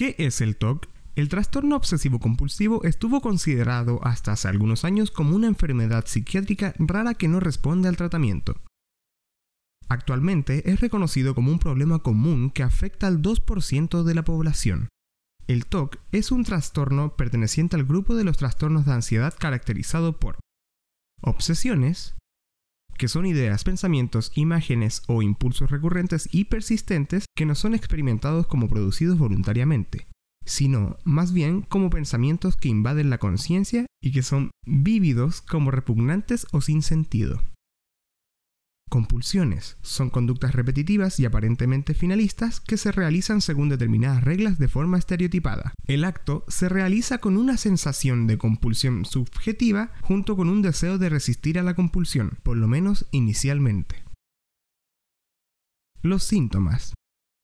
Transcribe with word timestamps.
¿Qué 0.00 0.14
es 0.16 0.40
el 0.40 0.56
TOC? 0.56 0.88
El 1.14 1.28
trastorno 1.28 1.76
obsesivo 1.76 2.20
compulsivo 2.20 2.84
estuvo 2.84 3.20
considerado 3.20 4.00
hasta 4.02 4.32
hace 4.32 4.48
algunos 4.48 4.86
años 4.86 5.10
como 5.10 5.36
una 5.36 5.46
enfermedad 5.46 6.06
psiquiátrica 6.06 6.72
rara 6.78 7.12
que 7.12 7.28
no 7.28 7.38
responde 7.38 7.86
al 7.86 7.98
tratamiento. 7.98 8.62
Actualmente 9.90 10.70
es 10.70 10.80
reconocido 10.80 11.34
como 11.34 11.52
un 11.52 11.58
problema 11.58 11.98
común 11.98 12.48
que 12.48 12.62
afecta 12.62 13.08
al 13.08 13.20
2% 13.20 14.02
de 14.02 14.14
la 14.14 14.24
población. 14.24 14.88
El 15.46 15.66
TOC 15.66 15.98
es 16.12 16.32
un 16.32 16.44
trastorno 16.44 17.14
perteneciente 17.14 17.76
al 17.76 17.84
grupo 17.84 18.14
de 18.14 18.24
los 18.24 18.38
trastornos 18.38 18.86
de 18.86 18.94
ansiedad 18.94 19.34
caracterizado 19.38 20.18
por 20.18 20.38
obsesiones, 21.20 22.14
que 23.00 23.08
son 23.08 23.24
ideas, 23.24 23.64
pensamientos, 23.64 24.30
imágenes 24.34 25.04
o 25.06 25.22
impulsos 25.22 25.70
recurrentes 25.70 26.28
y 26.32 26.44
persistentes 26.44 27.24
que 27.34 27.46
no 27.46 27.54
son 27.54 27.74
experimentados 27.74 28.46
como 28.46 28.68
producidos 28.68 29.16
voluntariamente, 29.16 30.06
sino 30.44 30.98
más 31.04 31.32
bien 31.32 31.62
como 31.62 31.88
pensamientos 31.88 32.56
que 32.56 32.68
invaden 32.68 33.08
la 33.08 33.16
conciencia 33.16 33.86
y 34.02 34.12
que 34.12 34.22
son 34.22 34.50
vívidos 34.66 35.40
como 35.40 35.70
repugnantes 35.70 36.46
o 36.52 36.60
sin 36.60 36.82
sentido. 36.82 37.40
Compulsiones 38.90 39.76
son 39.82 40.10
conductas 40.10 40.52
repetitivas 40.52 41.20
y 41.20 41.24
aparentemente 41.24 41.94
finalistas 41.94 42.58
que 42.58 42.76
se 42.76 42.90
realizan 42.90 43.40
según 43.40 43.68
determinadas 43.68 44.24
reglas 44.24 44.58
de 44.58 44.66
forma 44.66 44.98
estereotipada. 44.98 45.74
El 45.86 46.04
acto 46.04 46.44
se 46.48 46.68
realiza 46.68 47.18
con 47.18 47.36
una 47.36 47.56
sensación 47.56 48.26
de 48.26 48.36
compulsión 48.36 49.04
subjetiva 49.04 49.92
junto 50.02 50.36
con 50.36 50.48
un 50.48 50.60
deseo 50.60 50.98
de 50.98 51.08
resistir 51.08 51.56
a 51.60 51.62
la 51.62 51.74
compulsión, 51.74 52.40
por 52.42 52.56
lo 52.56 52.66
menos 52.66 53.06
inicialmente. 53.12 54.02
Los 56.02 56.24
síntomas. 56.24 56.92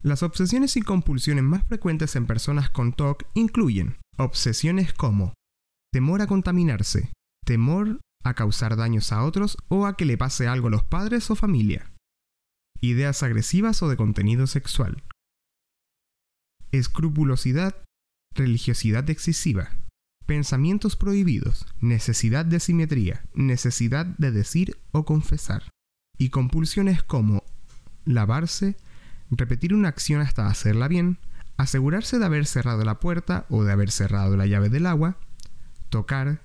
Las 0.03 0.25
obsesiones 0.25 0.77
y 0.77 0.83
compulsiones 0.83 1.45
más 1.45 1.65
frecuentes 1.69 2.17
en 2.17 2.27
personas 2.27 2.71
con 2.71 2.93
TOC 2.93 3.23
incluyen 3.35 3.99
obsesiones 4.19 4.93
como 4.93 5.33
temor 5.93 6.23
a 6.23 6.27
contaminarse, 6.27 7.13
temor 7.45 8.01
a 8.27 8.35
causar 8.35 8.77
daños 8.77 9.13
a 9.13 9.23
otros 9.23 9.57
o 9.69 9.87
a 9.87 9.97
que 9.97 10.05
le 10.05 10.19
pase 10.19 10.49
algo 10.49 10.69
a 10.69 10.71
los 10.71 10.85
padres 10.85 11.31
o 11.31 11.37
familia. 11.37 11.93
Ideas 12.81 13.23
agresivas 13.23 13.83
o 13.83 13.89
de 13.89 13.97
contenido 13.97 14.47
sexual. 14.47 15.03
Escrupulosidad, 16.73 17.77
religiosidad 18.35 19.09
excesiva. 19.09 19.71
Pensamientos 20.27 20.97
prohibidos, 20.97 21.67
necesidad 21.81 22.45
de 22.45 22.59
simetría, 22.59 23.25
necesidad 23.35 24.07
de 24.07 24.33
decir 24.33 24.77
o 24.91 25.05
confesar. 25.05 25.71
Y 26.19 26.31
compulsiones 26.31 27.03
como 27.03 27.45
lavarse, 28.05 28.77
repetir 29.31 29.73
una 29.73 29.89
acción 29.89 30.21
hasta 30.21 30.49
hacerla 30.49 30.89
bien, 30.89 31.19
asegurarse 31.57 32.19
de 32.19 32.27
haber 32.27 32.47
cerrado 32.47 32.85
la 32.85 32.99
puerta 32.99 33.47
o 33.49 33.65
de 33.65 33.73
haber 33.73 33.91
cerrado 33.91 34.37
la 34.37 34.47
llave 34.47 34.69
del 34.69 34.87
agua, 34.87 35.19
tocar, 35.89 36.43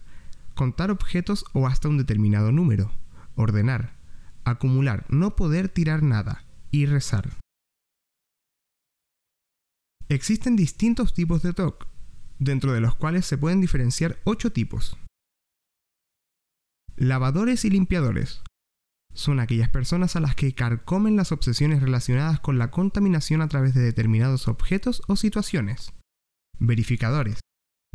contar 0.61 0.91
objetos 0.91 1.43
o 1.53 1.65
hasta 1.65 1.89
un 1.89 1.97
determinado 1.97 2.51
número, 2.51 2.91
ordenar, 3.33 3.97
acumular, 4.43 5.07
no 5.09 5.35
poder 5.35 5.69
tirar 5.69 6.03
nada 6.03 6.45
y 6.69 6.85
rezar. 6.85 7.39
Existen 10.07 10.55
distintos 10.55 11.15
tipos 11.15 11.41
de 11.41 11.53
TOC, 11.53 11.87
dentro 12.37 12.73
de 12.73 12.79
los 12.79 12.93
cuales 12.93 13.25
se 13.25 13.39
pueden 13.39 13.59
diferenciar 13.59 14.19
ocho 14.23 14.51
tipos. 14.51 14.99
Lavadores 16.95 17.65
y 17.65 17.71
limpiadores. 17.71 18.43
Son 19.15 19.39
aquellas 19.39 19.69
personas 19.69 20.15
a 20.15 20.19
las 20.19 20.35
que 20.35 20.53
carcomen 20.53 21.15
las 21.15 21.31
obsesiones 21.31 21.81
relacionadas 21.81 22.39
con 22.39 22.59
la 22.59 22.69
contaminación 22.69 23.41
a 23.41 23.47
través 23.47 23.73
de 23.73 23.81
determinados 23.81 24.47
objetos 24.47 25.01
o 25.07 25.15
situaciones. 25.15 25.91
Verificadores 26.59 27.39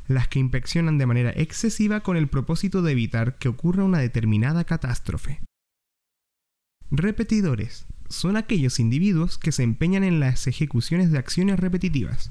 las 0.08 0.28
que 0.28 0.38
inspeccionan 0.38 0.98
de 0.98 1.06
manera 1.06 1.30
excesiva 1.30 2.00
con 2.00 2.16
el 2.16 2.28
propósito 2.28 2.82
de 2.82 2.92
evitar 2.92 3.38
que 3.38 3.48
ocurra 3.48 3.84
una 3.84 3.98
determinada 3.98 4.64
catástrofe. 4.64 5.40
Repetidores 6.90 7.86
son 8.08 8.36
aquellos 8.36 8.78
individuos 8.78 9.38
que 9.38 9.52
se 9.52 9.64
empeñan 9.64 10.04
en 10.04 10.20
las 10.20 10.46
ejecuciones 10.46 11.10
de 11.10 11.18
acciones 11.18 11.58
repetitivas. 11.58 12.30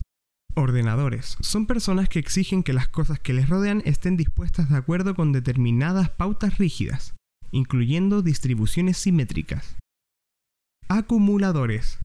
Ordenadores 0.56 1.38
son 1.42 1.66
personas 1.66 2.08
que 2.08 2.20
exigen 2.20 2.64
que 2.64 2.72
las 2.72 2.88
cosas 2.88 3.20
que 3.20 3.34
les 3.34 3.50
rodean 3.50 3.82
estén 3.84 4.16
dispuestas 4.16 4.70
de 4.70 4.78
acuerdo 4.78 5.14
con 5.14 5.34
determinadas 5.34 6.10
pautas 6.10 6.58
rígidas, 6.58 7.16
incluyendo 7.52 8.22
distribuciones 8.22 8.98
simétricas. 8.98 9.76
Acumuladores 10.88 12.00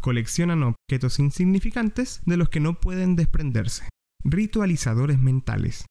coleccionan 0.00 0.62
objetos 0.62 1.18
insignificantes 1.18 2.20
de 2.26 2.36
los 2.36 2.48
que 2.48 2.60
no 2.60 2.78
pueden 2.78 3.16
desprenderse 3.16 3.88
ritualizadores 4.24 5.18
mentales. 5.18 5.86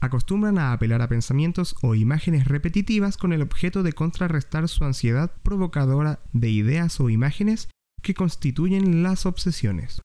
Acostumbran 0.00 0.58
a 0.58 0.72
apelar 0.72 1.02
a 1.02 1.08
pensamientos 1.08 1.74
o 1.82 1.94
imágenes 1.94 2.46
repetitivas 2.46 3.16
con 3.16 3.32
el 3.32 3.42
objeto 3.42 3.82
de 3.82 3.92
contrarrestar 3.92 4.68
su 4.68 4.84
ansiedad 4.84 5.32
provocadora 5.42 6.20
de 6.32 6.50
ideas 6.50 7.00
o 7.00 7.08
imágenes 7.08 7.68
que 8.02 8.14
constituyen 8.14 9.02
las 9.02 9.26
obsesiones. 9.26 10.02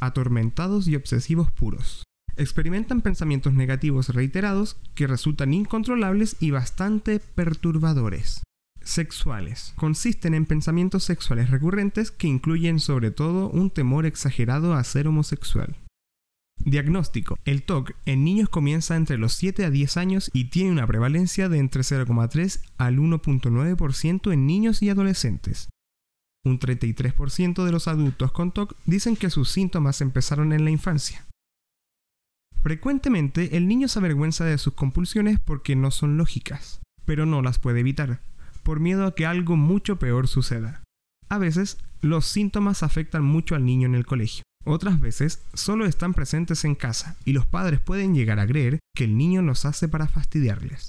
Atormentados 0.00 0.88
y 0.88 0.96
obsesivos 0.96 1.52
puros. 1.52 2.04
Experimentan 2.36 3.02
pensamientos 3.02 3.52
negativos 3.52 4.08
reiterados 4.10 4.76
que 4.94 5.06
resultan 5.06 5.52
incontrolables 5.52 6.36
y 6.40 6.52
bastante 6.52 7.20
perturbadores. 7.20 8.42
Sexuales. 8.80 9.74
Consisten 9.76 10.34
en 10.34 10.46
pensamientos 10.46 11.04
sexuales 11.04 11.50
recurrentes 11.50 12.10
que 12.10 12.28
incluyen 12.28 12.80
sobre 12.80 13.10
todo 13.10 13.50
un 13.50 13.70
temor 13.70 14.06
exagerado 14.06 14.72
a 14.72 14.82
ser 14.84 15.08
homosexual. 15.08 15.76
Diagnóstico. 16.70 17.38
El 17.44 17.62
TOC 17.62 17.92
en 18.06 18.24
niños 18.24 18.48
comienza 18.48 18.96
entre 18.96 19.18
los 19.18 19.32
7 19.34 19.64
a 19.64 19.70
10 19.70 19.96
años 19.96 20.30
y 20.32 20.46
tiene 20.46 20.72
una 20.72 20.86
prevalencia 20.86 21.48
de 21.48 21.58
entre 21.58 21.82
0,3 21.82 22.60
al 22.76 22.98
1,9% 22.98 24.32
en 24.32 24.46
niños 24.46 24.82
y 24.82 24.90
adolescentes. 24.90 25.68
Un 26.44 26.58
33% 26.58 27.64
de 27.64 27.72
los 27.72 27.88
adultos 27.88 28.32
con 28.32 28.52
TOC 28.52 28.76
dicen 28.86 29.16
que 29.16 29.30
sus 29.30 29.50
síntomas 29.50 30.00
empezaron 30.00 30.52
en 30.52 30.64
la 30.64 30.70
infancia. 30.70 31.26
Frecuentemente 32.62 33.56
el 33.56 33.68
niño 33.68 33.88
se 33.88 33.98
avergüenza 33.98 34.44
de 34.44 34.58
sus 34.58 34.74
compulsiones 34.74 35.38
porque 35.38 35.76
no 35.76 35.90
son 35.90 36.16
lógicas, 36.16 36.80
pero 37.04 37.26
no 37.26 37.42
las 37.42 37.58
puede 37.58 37.80
evitar, 37.80 38.20
por 38.62 38.80
miedo 38.80 39.06
a 39.06 39.14
que 39.14 39.26
algo 39.26 39.56
mucho 39.56 39.98
peor 39.98 40.28
suceda. 40.28 40.82
A 41.28 41.38
veces, 41.38 41.78
los 42.00 42.26
síntomas 42.26 42.82
afectan 42.82 43.22
mucho 43.22 43.54
al 43.54 43.64
niño 43.64 43.86
en 43.86 43.94
el 43.94 44.06
colegio. 44.06 44.42
Otras 44.70 45.00
veces 45.00 45.40
solo 45.54 45.86
están 45.86 46.12
presentes 46.12 46.62
en 46.66 46.74
casa 46.74 47.16
y 47.24 47.32
los 47.32 47.46
padres 47.46 47.80
pueden 47.80 48.14
llegar 48.14 48.38
a 48.38 48.46
creer 48.46 48.80
que 48.94 49.04
el 49.04 49.16
niño 49.16 49.40
los 49.40 49.64
hace 49.64 49.88
para 49.88 50.08
fastidiarles. 50.08 50.88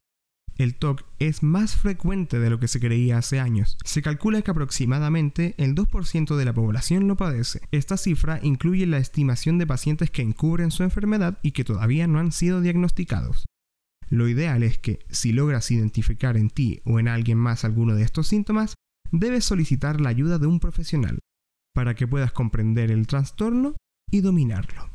El 0.57 0.75
TOC 0.75 1.05
es 1.19 1.43
más 1.43 1.77
frecuente 1.77 2.39
de 2.39 2.49
lo 2.49 2.59
que 2.59 2.67
se 2.67 2.81
creía 2.81 3.17
hace 3.17 3.39
años. 3.39 3.77
Se 3.85 4.01
calcula 4.01 4.41
que 4.41 4.51
aproximadamente 4.51 5.55
el 5.57 5.75
2% 5.75 6.35
de 6.35 6.43
la 6.43 6.51
población 6.51 7.07
lo 7.07 7.15
padece. 7.15 7.61
Esta 7.71 7.95
cifra 7.95 8.41
incluye 8.43 8.85
la 8.85 8.97
estimación 8.97 9.57
de 9.57 9.67
pacientes 9.67 10.11
que 10.11 10.23
encubren 10.23 10.71
su 10.71 10.83
enfermedad 10.83 11.39
y 11.41 11.51
que 11.51 11.63
todavía 11.63 12.05
no 12.05 12.19
han 12.19 12.33
sido 12.33 12.59
diagnosticados. 12.59 13.45
Lo 14.09 14.27
ideal 14.27 14.61
es 14.63 14.77
que, 14.77 14.99
si 15.09 15.31
logras 15.31 15.71
identificar 15.71 16.35
en 16.35 16.49
ti 16.49 16.81
o 16.83 16.99
en 16.99 17.07
alguien 17.07 17.37
más 17.37 17.63
alguno 17.63 17.95
de 17.95 18.03
estos 18.03 18.27
síntomas, 18.27 18.73
debes 19.13 19.45
solicitar 19.45 20.01
la 20.01 20.09
ayuda 20.09 20.37
de 20.37 20.47
un 20.47 20.59
profesional 20.59 21.19
para 21.79 21.95
que 21.95 22.05
puedas 22.05 22.33
comprender 22.33 22.91
el 22.91 23.07
trastorno 23.07 23.77
y 24.11 24.19
dominarlo. 24.19 24.89